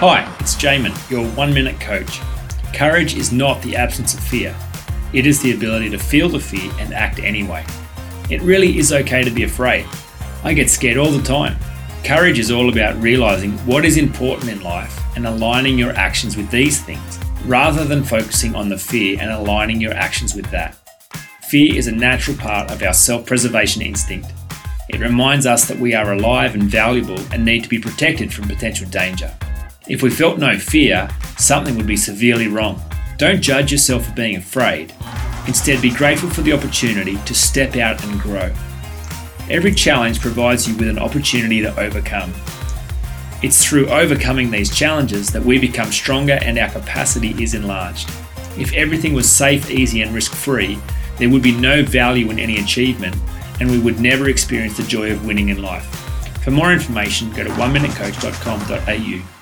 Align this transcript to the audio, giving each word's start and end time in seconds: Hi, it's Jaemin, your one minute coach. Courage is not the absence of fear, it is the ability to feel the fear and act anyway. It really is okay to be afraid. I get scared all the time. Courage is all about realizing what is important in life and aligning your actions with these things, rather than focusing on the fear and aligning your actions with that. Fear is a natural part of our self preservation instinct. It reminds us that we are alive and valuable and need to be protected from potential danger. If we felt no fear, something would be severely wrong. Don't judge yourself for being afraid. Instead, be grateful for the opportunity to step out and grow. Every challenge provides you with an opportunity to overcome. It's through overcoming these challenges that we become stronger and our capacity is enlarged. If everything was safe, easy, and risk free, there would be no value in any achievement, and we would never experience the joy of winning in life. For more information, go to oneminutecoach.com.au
Hi, 0.00 0.30
it's 0.40 0.54
Jaemin, 0.56 1.10
your 1.10 1.26
one 1.30 1.54
minute 1.54 1.80
coach. 1.80 2.20
Courage 2.74 3.16
is 3.16 3.32
not 3.32 3.62
the 3.62 3.76
absence 3.76 4.12
of 4.12 4.20
fear, 4.20 4.54
it 5.14 5.24
is 5.24 5.40
the 5.40 5.54
ability 5.54 5.88
to 5.88 5.98
feel 5.98 6.28
the 6.28 6.38
fear 6.38 6.70
and 6.78 6.92
act 6.92 7.18
anyway. 7.18 7.64
It 8.28 8.42
really 8.42 8.76
is 8.76 8.92
okay 8.92 9.24
to 9.24 9.30
be 9.30 9.44
afraid. 9.44 9.86
I 10.44 10.52
get 10.52 10.68
scared 10.68 10.98
all 10.98 11.10
the 11.10 11.22
time. 11.22 11.56
Courage 12.04 12.38
is 12.38 12.50
all 12.50 12.68
about 12.68 13.00
realizing 13.00 13.52
what 13.64 13.86
is 13.86 13.96
important 13.96 14.50
in 14.50 14.60
life 14.60 15.00
and 15.16 15.26
aligning 15.26 15.78
your 15.78 15.92
actions 15.92 16.36
with 16.36 16.50
these 16.50 16.82
things, 16.82 17.18
rather 17.46 17.86
than 17.86 18.04
focusing 18.04 18.54
on 18.54 18.68
the 18.68 18.76
fear 18.76 19.16
and 19.18 19.30
aligning 19.30 19.80
your 19.80 19.94
actions 19.94 20.34
with 20.34 20.50
that. 20.50 20.76
Fear 21.48 21.74
is 21.74 21.86
a 21.86 21.92
natural 21.92 22.36
part 22.36 22.70
of 22.70 22.82
our 22.82 22.92
self 22.92 23.24
preservation 23.24 23.80
instinct. 23.80 24.30
It 24.90 25.00
reminds 25.00 25.46
us 25.46 25.66
that 25.68 25.78
we 25.78 25.94
are 25.94 26.12
alive 26.12 26.52
and 26.52 26.64
valuable 26.64 27.18
and 27.32 27.46
need 27.46 27.62
to 27.62 27.70
be 27.70 27.78
protected 27.78 28.30
from 28.30 28.46
potential 28.46 28.86
danger. 28.90 29.34
If 29.88 30.02
we 30.02 30.10
felt 30.10 30.38
no 30.38 30.58
fear, 30.58 31.08
something 31.38 31.76
would 31.76 31.86
be 31.86 31.96
severely 31.96 32.48
wrong. 32.48 32.82
Don't 33.18 33.40
judge 33.40 33.70
yourself 33.70 34.06
for 34.06 34.12
being 34.14 34.34
afraid. 34.34 34.92
Instead, 35.46 35.80
be 35.80 35.90
grateful 35.90 36.28
for 36.28 36.42
the 36.42 36.52
opportunity 36.52 37.16
to 37.18 37.34
step 37.34 37.76
out 37.76 38.02
and 38.04 38.20
grow. 38.20 38.52
Every 39.48 39.72
challenge 39.72 40.20
provides 40.20 40.66
you 40.68 40.76
with 40.76 40.88
an 40.88 40.98
opportunity 40.98 41.62
to 41.62 41.78
overcome. 41.78 42.34
It's 43.44 43.64
through 43.64 43.88
overcoming 43.88 44.50
these 44.50 44.74
challenges 44.74 45.28
that 45.30 45.44
we 45.44 45.56
become 45.60 45.92
stronger 45.92 46.40
and 46.42 46.58
our 46.58 46.70
capacity 46.70 47.40
is 47.40 47.54
enlarged. 47.54 48.10
If 48.58 48.72
everything 48.72 49.14
was 49.14 49.30
safe, 49.30 49.70
easy, 49.70 50.02
and 50.02 50.12
risk 50.12 50.32
free, 50.32 50.80
there 51.18 51.30
would 51.30 51.42
be 51.42 51.52
no 51.52 51.84
value 51.84 52.28
in 52.30 52.40
any 52.40 52.58
achievement, 52.58 53.14
and 53.60 53.70
we 53.70 53.78
would 53.78 54.00
never 54.00 54.28
experience 54.28 54.76
the 54.78 54.82
joy 54.82 55.12
of 55.12 55.24
winning 55.24 55.50
in 55.50 55.62
life. 55.62 55.86
For 56.42 56.50
more 56.50 56.72
information, 56.72 57.32
go 57.34 57.44
to 57.44 57.50
oneminutecoach.com.au 57.50 59.36